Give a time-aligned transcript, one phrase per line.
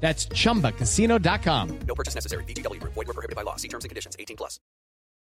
[0.00, 1.78] That's chumbacasino.com.
[1.88, 2.44] No purchase necessary.
[2.44, 2.92] VGW Group.
[2.92, 3.56] Void were prohibited by law.
[3.56, 4.16] See terms and conditions.
[4.18, 4.60] 18 plus.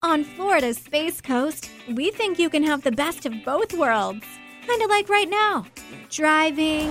[0.02, 4.25] On Florida's Space Coast, we think you can have the best of both worlds.
[4.67, 5.67] Kind of like right now.
[6.08, 6.89] Driving,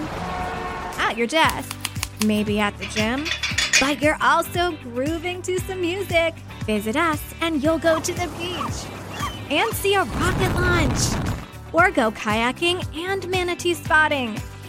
[1.00, 1.76] at your desk,
[2.26, 3.26] maybe at the gym,
[3.80, 6.36] but you're also grooving to some music.
[6.66, 11.00] Visit us and you'll go to the beach and see a rocket launch
[11.74, 14.40] or go kayaking and manatee spotting.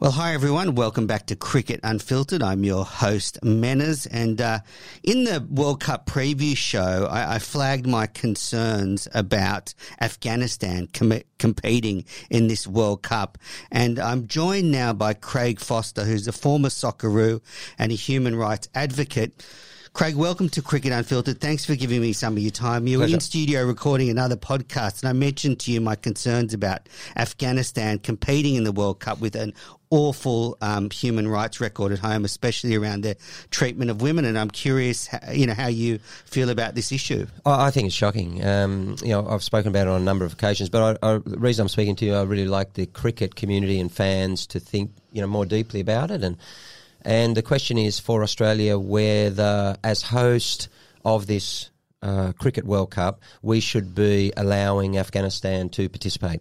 [0.00, 0.76] Well, hi everyone.
[0.76, 2.42] Welcome back to Cricket Unfiltered.
[2.42, 4.08] I'm your host, Menners.
[4.10, 4.60] And uh,
[5.02, 12.06] in the World Cup preview show, I, I flagged my concerns about Afghanistan com- competing
[12.30, 13.36] in this World Cup.
[13.70, 17.42] And I'm joined now by Craig Foster, who's a former Socceroo
[17.78, 19.44] and a human rights advocate.
[19.92, 21.40] Craig, welcome to Cricket Unfiltered.
[21.40, 22.86] Thanks for giving me some of your time.
[22.86, 26.88] You were in studio recording another podcast, and I mentioned to you my concerns about
[27.16, 29.52] Afghanistan competing in the World Cup with an
[29.90, 33.16] awful um, human rights record at home, especially around the
[33.50, 34.24] treatment of women.
[34.24, 37.26] And I'm curious, how, you know, how you feel about this issue.
[37.44, 38.44] I I think it's shocking.
[38.44, 41.18] Um, you know, I've spoken about it on a number of occasions, but I, I,
[41.18, 44.60] the reason I'm speaking to you, I really like the cricket community and fans to
[44.60, 46.22] think, you know, more deeply about it.
[46.22, 46.36] And
[47.02, 50.68] and the question is for Australia, whether as host
[51.04, 51.70] of this
[52.02, 56.40] uh, cricket World Cup, we should be allowing Afghanistan to participate.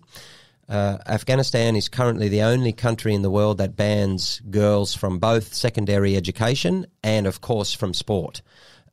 [0.70, 5.52] Uh, Afghanistan is currently the only country in the world that bans girls from both
[5.52, 8.44] secondary education and, of course, from sport.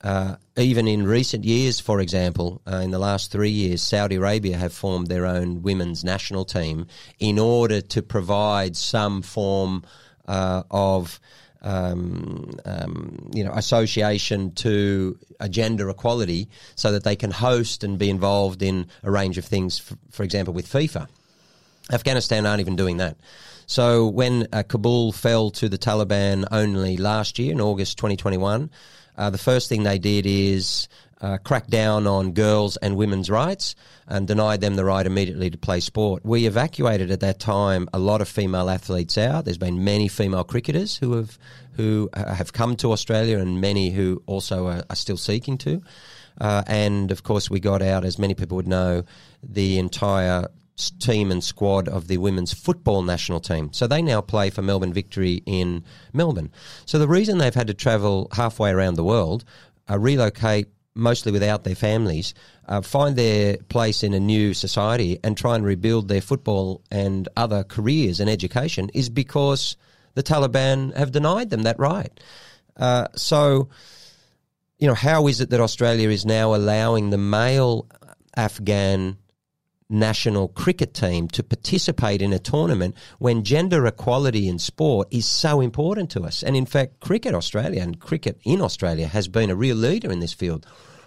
[0.00, 4.56] Uh, even in recent years, for example, uh, in the last three years, Saudi Arabia
[4.56, 6.87] have formed their own women's national team
[7.19, 9.84] in order to provide some form
[10.26, 11.20] uh, of
[11.60, 17.98] um, um, you know, association to a gender equality so that they can host and
[17.98, 21.08] be involved in a range of things, for, for example, with FIFA.
[21.92, 23.16] Afghanistan aren't even doing that.
[23.66, 28.70] So when uh, Kabul fell to the Taliban only last year in August 2021,
[29.16, 30.88] uh, the first thing they did is
[31.20, 33.75] uh, crack down on girls and women's rights
[34.06, 36.25] and denied them the right immediately to play sport.
[36.25, 39.44] We evacuated at that time a lot of female athletes out.
[39.44, 41.38] There's been many female cricketers who have
[41.76, 45.82] who have come to Australia and many who also are, are still seeking to.
[46.41, 49.02] Uh, and of course, we got out, as many people would know,
[49.42, 50.46] the entire
[50.76, 53.72] team and squad of the women's football national team.
[53.72, 56.50] So they now play for Melbourne Victory in Melbourne.
[56.84, 59.44] So the reason they've had to travel halfway around the world,
[59.88, 62.34] uh, relocate mostly without their families,
[62.69, 67.28] uh, find their place in a new society and try and rebuild their football and
[67.37, 69.76] other careers and education is because
[70.14, 72.19] the Taliban have denied them that right.
[72.76, 73.69] Uh, so,
[74.78, 77.87] you know, how is it that Australia is now allowing the male
[78.34, 79.19] Afghan
[79.88, 85.61] national cricket team to participate in a tournament when gender equality in sport is so
[85.61, 86.43] important to us?
[86.43, 90.21] And in fact, Cricket Australia and cricket in Australia has been a real leader in
[90.21, 90.67] this field.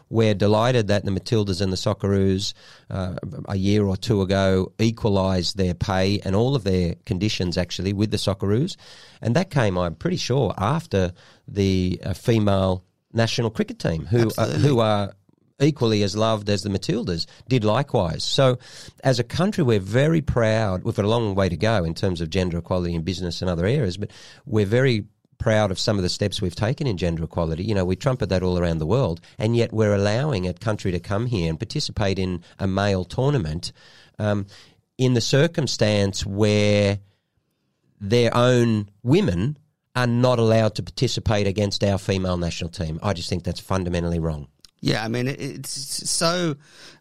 [0.10, 2.54] we're delighted that the Matildas and the Socceroos
[2.90, 3.16] uh,
[3.48, 8.12] a year or two ago equalised their pay and all of their conditions actually with
[8.12, 8.76] the Socceroos,
[9.22, 11.14] and that came, I'm pretty sure, after
[11.48, 12.84] the uh, female
[13.14, 15.14] national cricket team who uh, who are
[15.60, 18.24] equally as loved as the Matildas, did likewise.
[18.24, 18.58] So,
[19.04, 20.84] as a country, we're very proud.
[20.84, 23.50] We've got a long way to go in terms of gender equality in business and
[23.50, 24.12] other areas, but
[24.46, 25.06] we're very
[25.38, 27.64] proud of some of the steps we've taken in gender equality.
[27.64, 30.92] You know, we trumpet that all around the world, and yet we're allowing a country
[30.92, 33.72] to come here and participate in a male tournament
[34.20, 34.46] um,
[34.98, 37.00] in the circumstance where
[38.02, 39.58] their own women
[39.96, 43.00] are not allowed to participate against our female national team.
[43.02, 44.48] I just think that's fundamentally wrong.
[44.82, 46.56] Yeah, I mean, it's so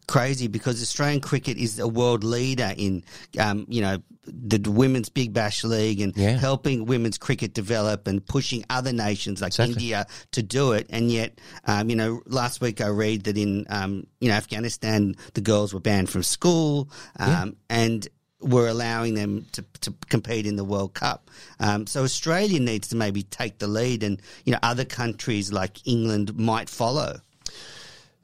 [0.06, 3.04] crazy because Australian cricket is a world leader in,
[3.38, 6.32] um, you know, the Women's Big Bash League and Yeah.
[6.38, 9.74] helping women's cricket develop and pushing other nations like Exactly.
[9.74, 10.86] India to do it.
[10.90, 15.14] And yet, um, you know, last week I read that in, um, you know, Afghanistan,
[15.34, 18.08] the girls were banned from school um, and
[18.40, 21.30] we're allowing them to, to compete in the World Cup.
[21.58, 25.86] Um, so Australia needs to maybe take the lead and, you know, other countries like
[25.86, 27.20] England might follow.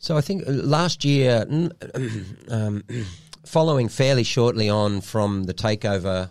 [0.04, 1.46] So I think uh, last year,
[2.50, 2.84] um,
[3.46, 6.28] following fairly shortly on from the takeover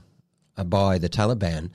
[0.56, 1.72] uh, by the Taliban,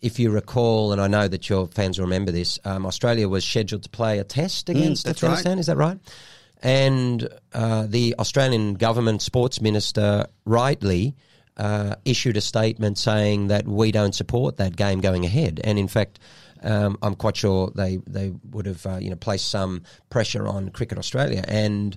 [0.00, 3.44] if you recall, and I know that your fans will remember this, um, Australia was
[3.44, 5.54] scheduled to play a test against that's Afghanistan.
[5.54, 5.58] right.
[5.58, 5.98] Is that right?
[6.62, 11.16] And uh, the Australian government sports minister rightly
[11.56, 15.60] uh, issued a statement saying that we don't support that game going ahead.
[15.64, 16.20] And in fact,
[16.62, 20.70] um, I'm quite sure they they would have uh, you know placed some pressure on
[20.70, 21.96] Cricket Australia and.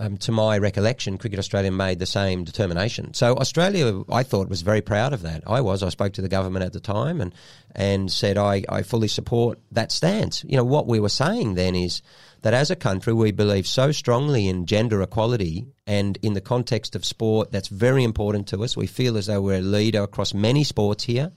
[0.00, 3.14] Um, to my recollection, Cricket Australia made the same determination.
[3.14, 5.42] So Australia, I thought, was very proud of that.
[5.44, 5.82] I was.
[5.82, 7.34] I spoke to the government at the time and
[7.74, 10.44] and said I, I fully support that stance.
[10.44, 12.00] You know what we were saying then is
[12.42, 16.94] that as a country we believe so strongly in gender equality and in the context
[16.94, 18.76] of sport that's very important to us.
[18.76, 21.32] We feel as though we're a leader across many sports here,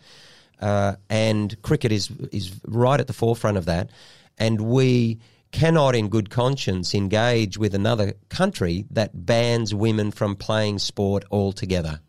[0.62, 3.90] uh, and cricket is is right at the forefront of that.
[4.38, 5.19] And we
[5.52, 12.00] cannot, in good conscience, engage with another country that bans women from playing sport altogether.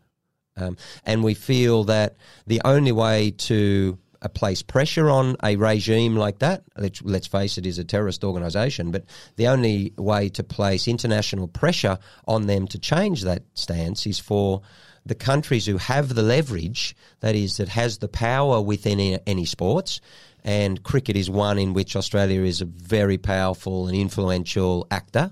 [0.55, 2.15] Um, and we feel that
[2.47, 3.97] the only way to
[4.29, 8.91] place pressure on a regime like that, let's, let's face it, is a terrorist organisation,
[8.91, 9.05] but
[9.35, 11.97] the only way to place international pressure
[12.27, 14.61] on them to change that stance is for
[15.05, 19.45] the countries who have the leverage, that is, that has the power within any, any
[19.45, 19.99] sports,
[20.43, 25.31] and cricket is one in which Australia is a very powerful and influential actor.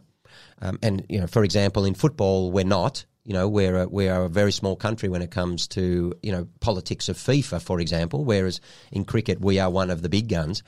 [0.61, 3.05] Um, and you know, for example, in football, we're not.
[3.23, 6.31] You know, we're a, we are a very small country when it comes to you
[6.31, 8.25] know politics of FIFA, for example.
[8.25, 10.63] Whereas in cricket, we are one of the big guns.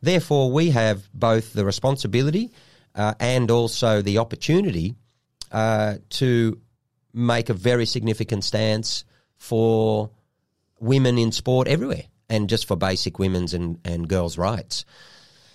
[0.00, 2.52] Therefore, we have both the responsibility
[2.94, 4.94] uh, and also the opportunity
[5.50, 6.60] uh, to
[7.12, 9.04] make a very significant stance
[9.36, 10.10] for
[10.80, 14.84] women in sport everywhere and just for basic women's and, and girls' rights.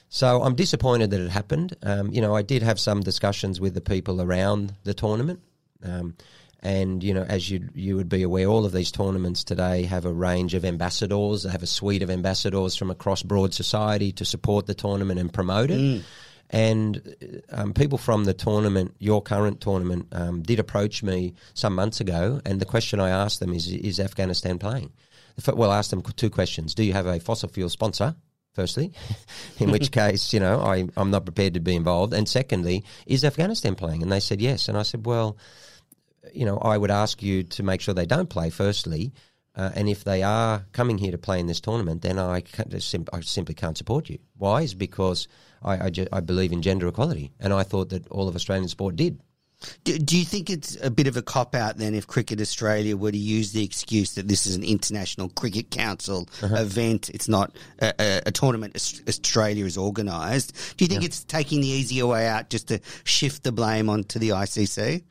[0.09, 1.75] So I'm disappointed that it happened.
[1.81, 5.41] Um, you know, I did have some discussions with the people around the tournament.
[5.83, 6.15] Um,
[6.63, 10.05] and, you know, as you you would be aware, all of these tournaments today have
[10.05, 11.43] a range of ambassadors.
[11.43, 15.31] They have a suite of ambassadors from across broad society to support the tournament and
[15.31, 15.77] promote it.
[16.49, 17.15] And
[17.49, 22.39] um, people from the tournament, your current tournament, um, did approach me some months ago.
[22.45, 24.93] And the question I asked them is, is Afghanistan playing?
[25.51, 26.75] Well, I asked them two questions.
[26.75, 28.15] Do you have a fossil fuel sponsor?
[28.53, 28.93] Firstly,
[29.59, 32.13] in which case, you know, I, I'm not prepared to be involved.
[32.13, 34.03] And secondly, is Afghanistan playing?
[34.03, 34.69] And they said yes.
[34.69, 35.37] And I said, well,
[36.33, 39.13] you know, I would ask you to make sure they don't play, firstly.
[39.55, 42.81] Uh, and if they are coming here to play in this tournament, then I, can't,
[42.81, 44.17] sim- I simply can't support you.
[44.37, 44.63] Why?
[44.63, 45.27] Is because
[45.61, 47.31] I, I, ju- I believe in gender equality.
[47.39, 49.19] And I thought that all of Australian sport did.
[49.83, 52.97] Do, do you think it's a bit of a cop out then if Cricket Australia
[52.97, 56.55] were to use the excuse that this is an international cricket council uh-huh.
[56.55, 57.09] event?
[57.09, 58.75] It's not a, a, a tournament
[59.07, 60.77] Australia is organised.
[60.77, 64.19] Do you think it's taking the easier way out just to shift the blame onto
[64.19, 65.03] the ICC?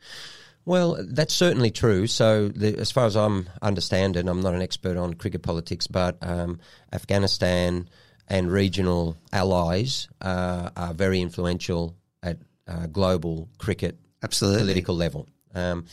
[0.65, 2.07] Well, that's certainly true.
[2.07, 5.87] So, the, as far as I'm understand it, I'm not an expert on cricket politics,
[5.87, 6.59] but um,
[6.93, 7.89] Afghanistan
[8.29, 14.61] and regional allies uh, are very influential at uh, global cricket Absolutely.
[14.61, 15.27] political level.
[15.53, 15.85] Um,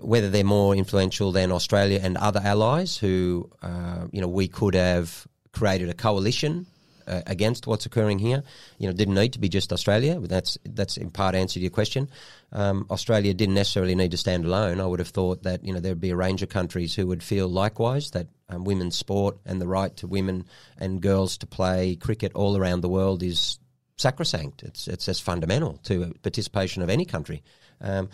[0.00, 4.74] whether they're more influential than Australia and other allies, who uh, you know we could
[4.74, 6.66] have created a coalition
[7.06, 8.42] uh, against what's occurring here.
[8.78, 10.18] You know, didn't need to be just Australia.
[10.20, 12.08] That's that's in part answer to your question.
[12.52, 14.80] Um, Australia didn't necessarily need to stand alone.
[14.80, 17.22] I would have thought that you know there'd be a range of countries who would
[17.22, 20.44] feel likewise that um, women's sport and the right to women
[20.78, 23.58] and girls to play cricket all around the world is
[23.96, 24.62] sacrosanct.
[24.62, 27.42] It's it's as fundamental to participation of any country.
[27.80, 28.08] Um,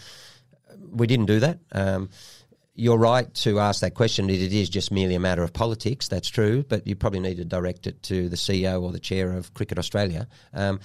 [0.91, 1.59] we didn't do that.
[2.75, 4.31] You're right to ask that question.
[4.31, 6.09] It is just merely a matter of politics.
[6.09, 9.33] That's true, but you probably need to direct it to the CEO or the chair
[9.33, 10.27] of Cricket Australia.
[10.55, 10.81] Um,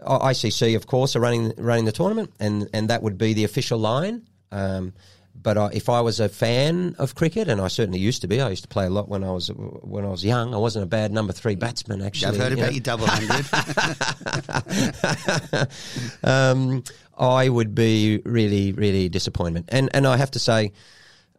[0.00, 3.78] ICC, of course, are running running the tournament, and and that would be the official
[3.78, 4.28] line.
[4.50, 4.92] Um,
[5.34, 8.40] but I, if I was a fan of cricket, and I certainly used to be,
[8.40, 10.54] I used to play a lot when I was when I was young.
[10.54, 12.28] I wasn't a bad number three batsman, actually.
[12.28, 12.72] I've heard you about know.
[12.72, 13.46] your double hundred.
[16.24, 16.84] um,
[17.16, 19.64] I would be really, really disappointed.
[19.68, 20.72] And and I have to say,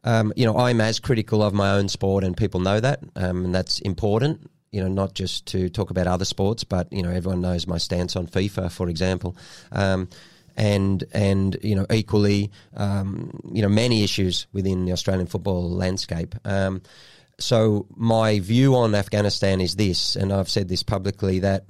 [0.04, 3.46] um, you know, I'm as critical of my own sport, and people know that, um,
[3.46, 4.50] and that's important.
[4.72, 7.78] You know, not just to talk about other sports, but you know, everyone knows my
[7.78, 9.36] stance on FIFA, for example.
[9.72, 10.10] Um,
[10.56, 16.36] and and you know equally um, you know many issues within the Australian football landscape.
[16.46, 16.82] Um,
[17.40, 21.66] so my view on Afghanistan is this, and I've said this publicly that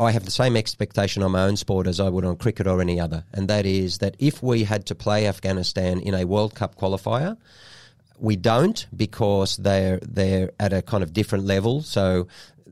[0.00, 2.80] I have the same expectation on my own sport as I would on cricket or
[2.80, 6.54] any other, and that is that if we had to play Afghanistan in a World
[6.54, 7.36] Cup qualifier,
[8.18, 11.82] we don't because they're they're at a kind of different level.
[11.82, 12.28] So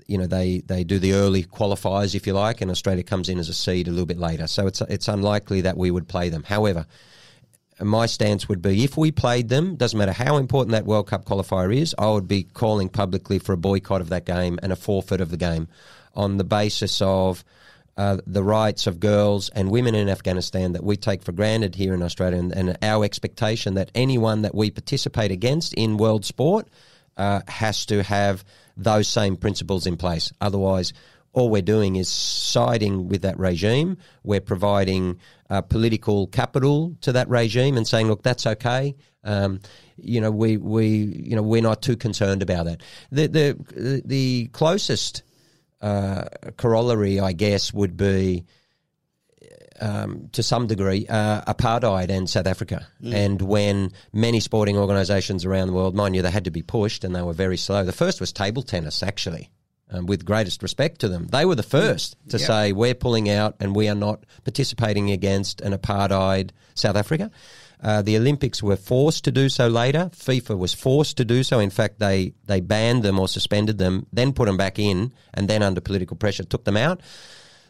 [0.07, 3.39] you know they they do the early qualifiers if you like, and Australia comes in
[3.39, 4.47] as a seed a little bit later.
[4.47, 6.45] So it's it's unlikely that we would play them.
[6.45, 6.87] However.
[7.81, 11.25] My stance would be if we played them, doesn't matter how important that World Cup
[11.25, 14.75] qualifier is, I would be calling publicly for a boycott of that game and a
[14.75, 15.69] forfeit of the game
[16.19, 17.45] on the basis of
[17.97, 21.95] uh, the rights of girls and women in Afghanistan that we take for granted here
[21.95, 26.69] in Australia, and, and our expectation that anyone that we participate against in world sport
[27.17, 28.45] uh, has to have
[28.77, 30.33] those same principles in place.
[30.41, 30.93] Otherwise,
[31.33, 33.99] all we're doing is siding with that regime.
[34.23, 35.19] We're providing
[35.51, 38.95] uh, political capital to that regime and saying, "Look, that's okay."
[39.25, 39.61] Um,
[39.97, 42.83] you know, we we you know we're not too concerned about that.
[43.11, 45.23] The the the closest
[45.81, 46.25] uh,
[46.57, 48.45] corollary, I guess, would be
[49.81, 52.87] um, to some degree uh, apartheid in South Africa.
[53.15, 57.05] And when many sporting organisations around the world, mind you, they had to be pushed
[57.05, 57.85] and they were very slow.
[57.85, 59.51] The first was table tennis, actually.
[59.91, 63.57] Um, with greatest respect to them, they were the first to say we're pulling out
[63.59, 67.31] and we are not participating against an apartheid South Africa.
[67.81, 70.11] Uh, the Olympics were forced to do so later.
[70.15, 71.61] FIFA was forced to do so.
[71.61, 75.49] In fact, they, they banned them or suspended them, then put them back in, and
[75.49, 77.01] then under political pressure took them out.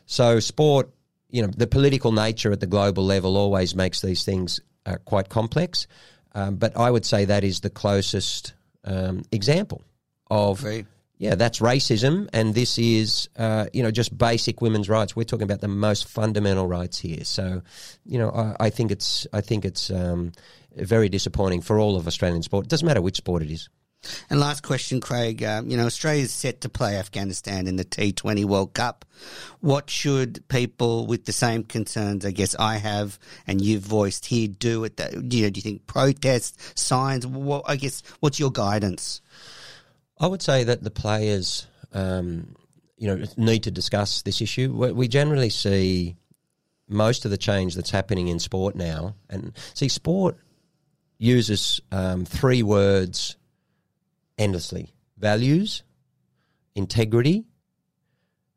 [0.06, 0.90] So sport,
[1.30, 5.28] you know, the political nature at the global level always makes these things uh, quite
[5.28, 5.86] complex.
[6.34, 9.82] Um, but I would say that is the closest um, example
[10.30, 10.86] of Agreed.
[11.18, 15.16] Yeah, that's racism, and this is uh, you know just basic women's rights.
[15.16, 17.24] We're talking about the most fundamental rights here.
[17.24, 17.62] So,
[18.06, 20.32] you know, I, I think it's I think it's um,
[20.76, 22.66] very disappointing for all of Australian sport.
[22.66, 23.68] It doesn't matter which sport it is.
[24.30, 25.42] And last question, Craig.
[25.42, 29.04] Um, you know, Australia's set to play Afghanistan in the T20 World Cup.
[29.58, 34.46] What should people with the same concerns, I guess, I have and you've voiced here
[34.46, 35.14] do at that?
[35.14, 37.26] You know, do you think protests, signs?
[37.26, 39.20] What, I guess, what's your guidance?
[40.20, 42.56] I would say that the players, um,
[42.96, 44.72] you know, need to discuss this issue.
[44.72, 46.16] We generally see
[46.88, 50.36] most of the change that's happening in sport now, and see, sport
[51.18, 53.36] uses um, three words
[54.36, 55.82] endlessly: values,
[56.74, 57.44] integrity,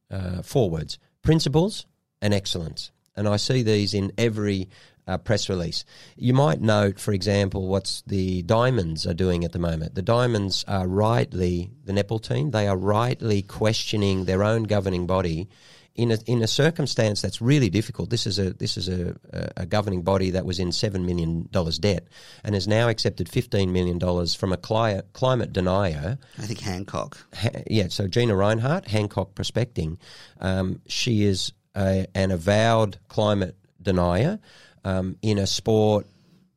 [0.09, 1.85] uh, four words: principles
[2.21, 2.91] and excellence.
[3.15, 4.69] And I see these in every
[5.07, 5.83] uh, press release.
[6.15, 9.95] You might note, for example, what's the Diamonds are doing at the moment.
[9.95, 12.51] The Diamonds are rightly the netball team.
[12.51, 15.49] They are rightly questioning their own governing body
[15.93, 18.09] in a in a circumstance that's really difficult.
[18.09, 21.49] This is a this is a, a, a governing body that was in seven million
[21.51, 22.07] dollars debt
[22.43, 27.17] and has now accepted fifteen million dollars from a cli- climate denier I think Hancock.
[27.35, 29.97] Ha- yeah, so Gina Rinehart, Hancock Prospecting,
[30.39, 34.39] um, she is a, an avowed climate denier
[34.83, 36.07] um, in a sport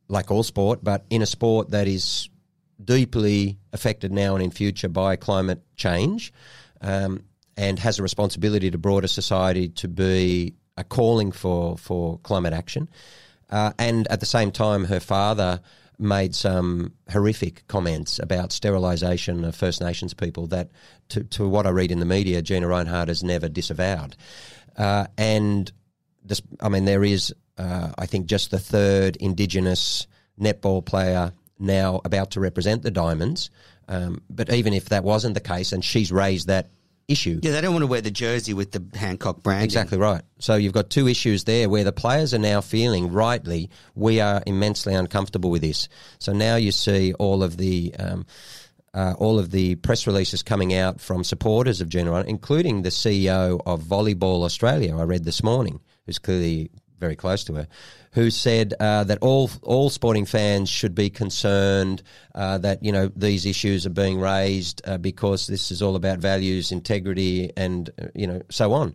[0.08, 2.28] like all sport, but in a sport that is
[2.82, 6.32] deeply affected now and in future by climate change,
[6.80, 7.24] um,
[7.56, 12.88] and has a responsibility to broader society to be a calling for for climate action.
[13.50, 15.60] Uh, and at the same time, her father
[15.98, 20.70] made some horrific comments about sterilisation of First Nations people that,
[21.10, 24.16] to, to what I read in the media, Gina Rinehart has never disavowed.
[24.76, 25.70] Uh, and
[26.24, 30.06] this, I mean, there is, uh, I think, just the third Indigenous
[30.40, 33.50] netball player now about to represent the Diamonds.
[33.88, 36.70] Um, but even if that wasn't the case, and she's raised that
[37.06, 39.64] issue, Yeah, they don't want to wear the jersey with the Hancock brand.
[39.64, 40.22] Exactly right.
[40.38, 44.42] So you've got two issues there where the players are now feeling rightly we are
[44.46, 45.88] immensely uncomfortable with this.
[46.18, 48.26] So now you see all of the um,
[48.94, 53.60] uh, all of the press releases coming out from supporters of Gina including the CEO
[53.66, 57.68] of Volleyball Australia, I read this morning, who's clearly very close to her,
[58.12, 62.02] who said uh, that all all sporting fans should be concerned
[62.34, 66.18] uh, that you know these issues are being raised uh, because this is all about
[66.18, 68.94] values, integrity, and uh, you know so on.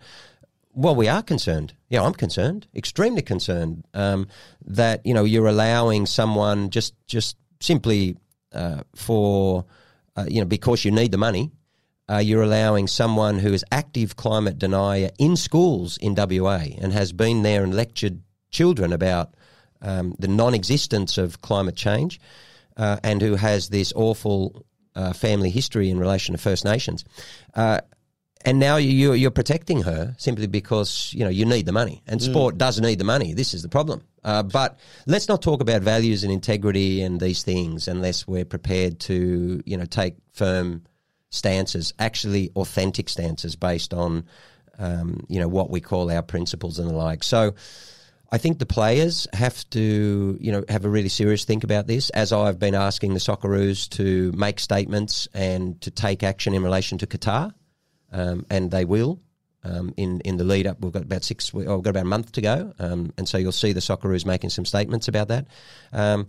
[0.74, 1.74] Well, we are concerned.
[1.90, 4.28] Yeah, I'm concerned, extremely concerned um,
[4.66, 8.18] that you know you're allowing someone just just simply
[8.54, 9.66] uh, for
[10.16, 11.52] uh, you know because you need the money.
[12.10, 17.12] Uh, you're allowing someone who is active climate denier in schools in WA and has
[17.14, 19.36] been there and lectured children about
[19.82, 22.20] um, the non-existence of climate change,
[22.78, 27.06] uh, and who has this awful uh, family history in relation to First Nations.
[27.54, 27.80] Uh,
[28.46, 32.22] and now you, you're protecting her simply because you know you need the money, and
[32.22, 33.34] sport does need the money.
[33.34, 34.02] This is the problem.
[34.24, 39.00] Uh, but let's not talk about values and integrity and these things unless we're prepared
[39.02, 40.84] to you know take firm
[41.30, 44.26] stances, actually authentic stances based on
[44.78, 47.24] um, you know what we call our principles and the like.
[47.24, 47.56] So.
[48.32, 52.12] I think the players have to, you know, have a really serious think about this.
[52.12, 57.00] As I've been asking the Socceroos to make statements and to take action in relation
[57.00, 57.52] to Qatar,
[58.12, 59.20] um, and they will.
[59.64, 61.52] Um, in in the lead up, we've got about six.
[61.54, 64.26] we- we've got about a month to go, um, and so you'll see the Socceroos
[64.26, 65.48] making some statements about that.
[65.92, 66.28] Um,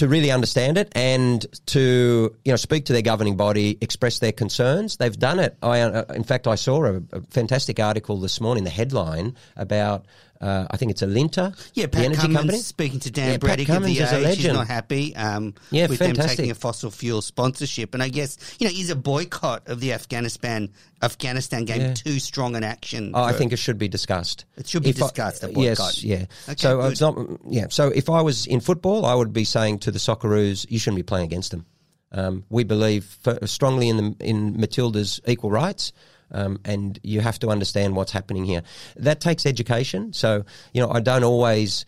[0.00, 4.32] to really understand it and to you know speak to their governing body, express their
[4.32, 4.96] concerns.
[4.96, 5.58] They've done it.
[5.62, 10.06] I, uh, in fact, I saw a, a fantastic article this morning, the headline about.
[10.40, 12.58] Uh, I think it's Alinta, Yeah, the Pat energy Cummins company.
[12.60, 14.38] speaking to Dan Yeah, Pat Brettig of the is a age.
[14.38, 16.36] He's not happy um, Yeah, with them fantastic.
[16.38, 17.92] taking a fossil fuel sponsorship.
[17.92, 20.70] And I guess, you know, is a boycott of the Afghanistan
[21.02, 21.92] Afghanistan game Yeah.
[21.94, 23.12] too strong an action?
[23.14, 24.46] Oh, I think it should be discussed.
[24.56, 26.02] It should be If I- discussed, yes, boycott.
[26.02, 26.24] yeah.
[26.48, 26.92] Okay, so good.
[26.92, 27.18] it's not.
[27.48, 27.66] Yeah.
[27.68, 30.96] So if I was in football, I would be saying to the Socceroos, you shouldn't
[30.96, 31.66] be playing against them.
[32.12, 35.92] Um, we believe f- strongly in the, in Matilda's equal rights.
[36.32, 38.62] Um, and you have to understand what's happening here.
[38.96, 40.12] That takes education.
[40.12, 41.84] So, you know, I don't always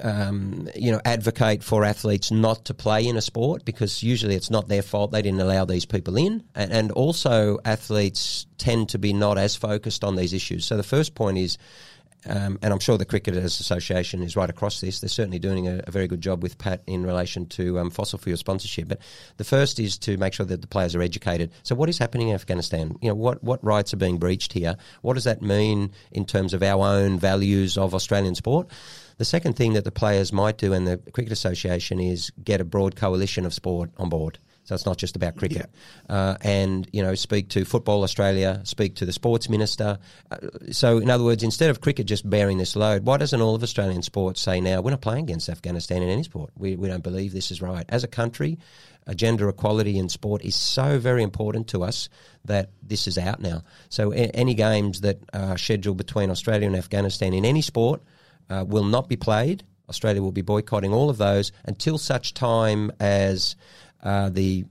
[0.00, 4.50] um, you know, advocate for athletes not to play in a sport because usually it's
[4.50, 5.12] not their fault.
[5.12, 6.44] They didn't allow these people in.
[6.54, 10.64] And, and also, athletes tend to be not as focused on these issues.
[10.64, 11.58] So, the first point is,
[12.28, 15.00] um, and I'm sure the Cricketers Association is right across this.
[15.00, 18.18] They're certainly doing a, a very good job with Pat in relation to um, fossil
[18.18, 18.88] fuel sponsorship.
[18.88, 19.00] But
[19.36, 21.52] the first is to make sure that the players are educated.
[21.62, 22.96] So, what is happening in Afghanistan?
[23.00, 24.76] You know, what what rights are being breached here?
[25.02, 28.68] What does that mean in terms of our own values of Australian sport?
[29.18, 32.64] The second thing that the players might do and the Cricket Association is get a
[32.64, 34.38] broad coalition of sport on board.
[34.66, 35.70] So it's not just about cricket.
[36.08, 39.98] Uh, and, you know, speak to Football Australia, speak to the sports minister.
[40.28, 40.38] Uh,
[40.72, 43.62] so, in other words, instead of cricket just bearing this load, why doesn't all of
[43.62, 46.50] Australian sports say now, we're not playing against Afghanistan in any sport?
[46.58, 47.86] We, we don't believe this is right.
[47.88, 48.58] As a country,
[49.14, 52.08] gender equality in sport is so very important to us
[52.44, 53.62] that this is out now.
[53.88, 58.02] So, a- any games that are scheduled between Australia and Afghanistan in any sport
[58.50, 59.62] uh, will not be played.
[59.88, 63.54] Australia will be boycotting all of those until such time as
[64.06, 64.64] uh, the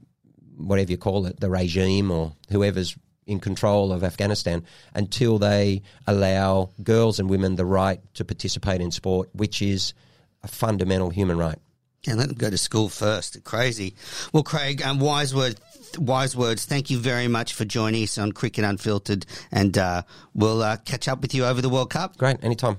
[0.56, 2.96] whatever you call it, the regime or whoever's
[3.26, 8.90] in control of Afghanistan, until they allow girls and women the right to participate in
[8.90, 9.92] sport, which is
[10.42, 11.58] a fundamental human right.
[12.06, 13.42] And let them go to school first.
[13.42, 13.94] Crazy.
[14.32, 15.56] Well, Craig, um, wise word,
[15.98, 16.64] wise words.
[16.64, 21.08] Thank you very much for joining us on Cricket Unfiltered, and uh, we'll uh, catch
[21.08, 22.16] up with you over the World Cup.
[22.16, 22.78] Great, anytime.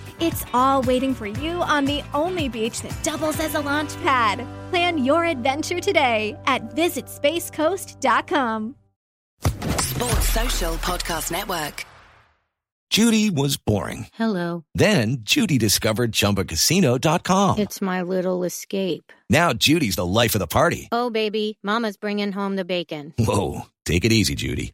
[0.21, 4.45] It's all waiting for you on the only beach that doubles as a launch pad.
[4.69, 8.75] Plan your adventure today at visitspacecoast.com.
[9.79, 11.85] Sports Social Podcast Network.
[12.91, 14.07] Judy was boring.
[14.13, 14.63] Hello.
[14.75, 17.57] Then Judy discovered ChumbaCasino.com.
[17.59, 19.13] It's my little escape.
[19.29, 20.89] Now Judy's the life of the party.
[20.91, 23.13] Oh, baby, Mama's bringing home the bacon.
[23.17, 24.73] Whoa, take it easy, Judy.